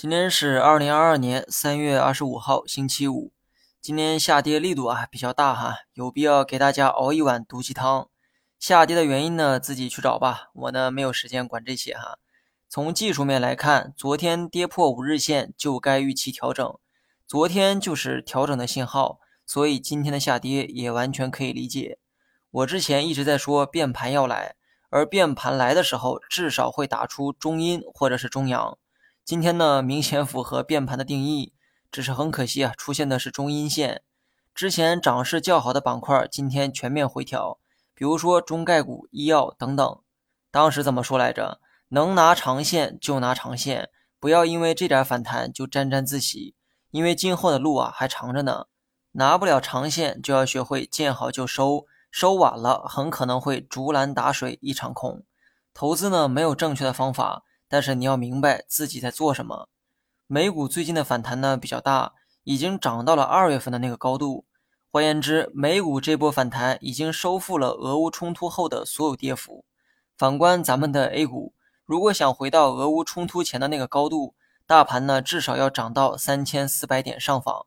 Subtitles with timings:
[0.00, 3.34] 今天是二零二二年三月二十五号，星期五。
[3.82, 8.08] 今天下跌力度啊比较大哈，有必要给大家熬一碗毒鸡汤。
[8.58, 12.16] 下跌的原因呢，自己去找吧，我呢没有时间管这些哈。
[12.66, 16.78] 从技术面来看，昨天跌破五日线就该预期调整，
[17.26, 21.98] 昨天就是调整的信号，所以今天的下跌也完全可以理解。
[22.50, 24.54] 我之前一直在说变盘要来，
[24.88, 28.78] 而变盘来的时候至少会打出中阴或者是中阳。
[29.24, 31.52] 今天呢，明显符合变盘的定义，
[31.92, 34.02] 只是很可惜啊，出现的是中阴线。
[34.54, 37.58] 之前涨势较好的板块，今天全面回调，
[37.94, 40.00] 比如说中概股、医药等等。
[40.50, 41.60] 当时怎么说来着？
[41.90, 46.54] 能拿长线就拿长线，不要因为这点反弹就沾沾自喜，
[46.90, 48.66] 因为今后的路啊还长着呢。
[49.12, 55.22] 拿不了长线，就要学会见好就收，收晚了很可能会竹篮打水一场空。
[55.72, 57.44] 投资呢，没有正确的方法。
[57.70, 59.68] 但是你要明白自己在做什么。
[60.26, 64.44] 美股最近的反弹呢比较大，已经涨到了二月份的那个高度。
[64.90, 69.64] 换言之，美股这波反弹已经收复了俄乌冲突后的所有跌幅。
[70.18, 71.54] 反观咱们的 A 股，
[71.86, 74.34] 如果想回到俄乌冲突前的那个高度，
[74.66, 77.66] 大盘呢至少要涨到三千四百点上方。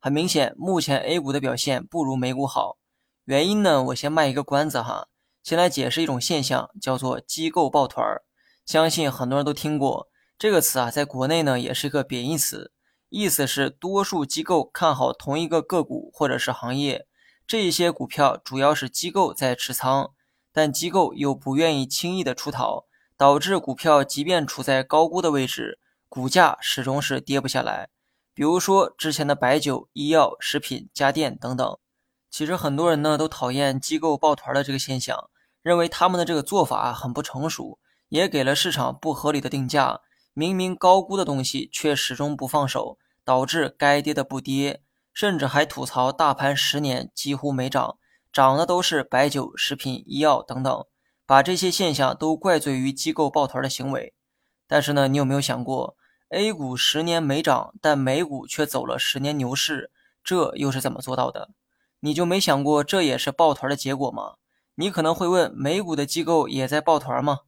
[0.00, 2.78] 很明显，目前 A 股的表现不如美股好。
[3.26, 5.08] 原因呢，我先卖一个关子哈，
[5.42, 8.24] 先来解释一种现象，叫做机构抱团儿。
[8.64, 12.72] 相信很多人都听过这个词啊，在国内呢也是一个贬义词，
[13.08, 17.06] 意思是多数机构看好同一个个股或者是行业，
[17.46, 20.12] 这一些股票主要是机构在持仓，
[20.52, 27.90] 但机构又不愿意轻易的出逃，导致股票即便处在高估的位置，股价始终是跌不下来。
[28.34, 31.78] 比如说之前的白酒、医药、食品、家电等等。
[32.30, 35.28] 其实很多人呢都讨厌机构抱团的这个现象，
[35.60, 37.78] 认为他们的这个做法很不成熟。
[38.12, 40.02] 也给了市场不合理的定价，
[40.34, 44.82] 明明高估的东西却始终不放手，导致该跌的不跌，
[45.14, 47.96] 甚至还吐槽大盘十年几乎没涨，
[48.30, 50.84] 涨的都是白酒、食品、医药等等，
[51.24, 54.12] 把这些现象都怪罪于机构抱团的行为。
[54.66, 55.96] 但是呢，你有没有想过
[56.28, 59.90] ，A 股十年没涨，但美股却走了十年牛市，
[60.22, 61.48] 这又是怎么做到的？
[62.00, 64.34] 你就没想过这也是抱团的结果吗？
[64.74, 67.38] 你可能会问，美股的机构也在抱团吗？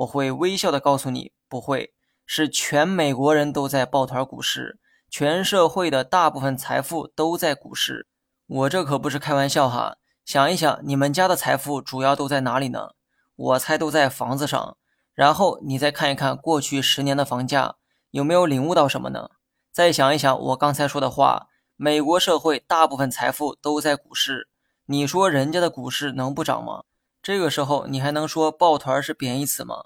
[0.00, 1.92] 我会微笑的告诉你，不会，
[2.24, 4.78] 是全美国人都在抱团股市，
[5.10, 8.08] 全社会的大部分财富都在股市。
[8.46, 12.92] 我这可不是开玩笑哈，想一想，你们家的财富主要都在哪里呢？
[13.36, 14.78] 我猜都在房子上。
[15.12, 17.74] 然后你再看一看过去十年的房价，
[18.10, 19.28] 有没有领悟到什么呢？
[19.70, 24.48] 再想一想我刚才说的话，美国社会大部分财富都在股市，
[24.86, 26.84] 你说人家的股市能不涨吗？
[27.22, 29.84] 这个时候你还能说抱团是贬义词吗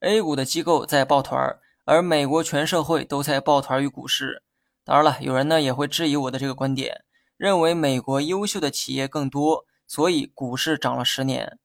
[0.00, 4.44] ？A 股的机构在抱团，而美国全社会都在抱团于股市。
[4.84, 7.02] 当然了，有人呢也会质疑我的这个观点，
[7.36, 11.58] 认为美国优秀的企业更多，所以股市涨了十年。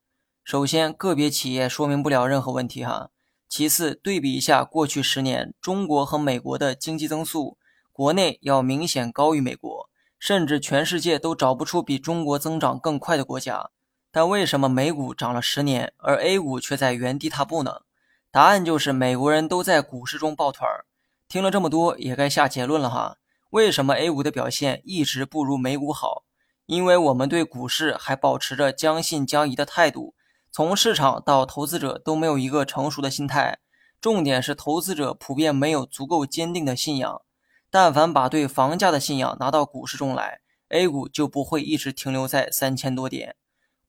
[0.43, 3.11] 首先，个别企业说明不了任何问题哈。
[3.47, 7.59] 其次，对比一下过去十年中国和美国的经济增速，
[7.91, 9.87] 国内要明显高于美国，
[10.17, 13.69] 甚至全世界都找不出比中国增长更快的国家。
[14.11, 17.83] 但为什么美股涨了十年，而 A 股却在原地踏步呢？
[18.29, 20.85] 答案就是美国人都在股市中抱团儿。
[21.29, 23.17] 听了这么多，也该下结论了哈。
[23.51, 26.23] 为什么 A 股的表现一直不如美股好？
[26.65, 30.13] 因为我们对股市还保持着将信将疑的态度，
[30.51, 33.59] 从市场到投资者都没有一个成熟的心态。
[33.99, 37.21] 重点是投资者普遍没有足够坚定的信仰。
[37.69, 43.35] 但凡把对房价的信仰拿到股市中来，A 股就不会一直停留在三千多点。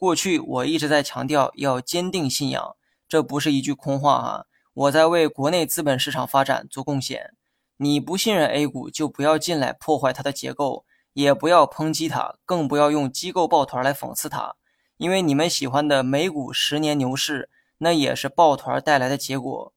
[0.02, 2.74] 过去我一直在强调要坚定信仰，
[3.06, 4.46] 这不是一句空话啊。
[4.74, 7.36] 我在为国内资本市场发展做贡献。
[7.76, 14.56] 你不信任 A 股，就不要进来破坏它的结构，也不要抨击它，更不要用机构抱团来讽刺它。
[14.96, 17.48] 因为你们喜欢的美股十年牛市，
[17.78, 19.72] 那也是抱团带来的结果。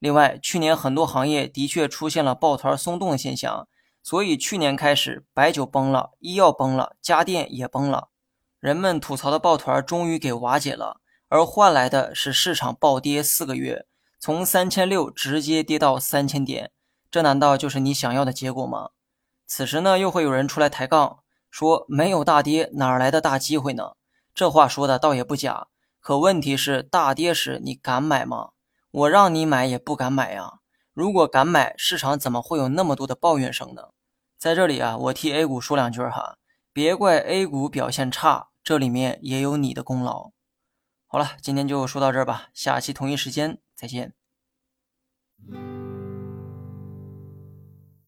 [0.00, 3.68] 另外，去年很多行业的确出现了抱团松动的现象，
[4.02, 8.08] 所以去年开始，白酒崩了，医药崩了，家电也崩了。
[8.60, 13.86] 人们吐槽的抱团终于给瓦解了，而换来的是市场暴跌四个月，
[14.18, 16.72] 从三千六直接跌到三千点，
[17.08, 18.90] 这难道就是你想要的结果吗？
[19.46, 21.20] 此时呢，又会有人出来抬杠，
[21.50, 23.92] 说没有大跌哪来的大机会呢？
[24.34, 25.68] 这话说的倒也不假，
[26.00, 28.50] 可问题是大跌时你敢买吗？
[28.90, 30.54] 我让你买也不敢买呀。
[30.92, 33.90] 如果敢买，市场怎么会有那么多的抱怨声呢？
[34.36, 36.38] 在这里啊，我替 A 股说两句哈。
[36.70, 40.32] 别怪 A 股表现差，这里面也有你的功劳。
[41.06, 44.12] 好了，今天就说到这儿吧，下期同一时间再见。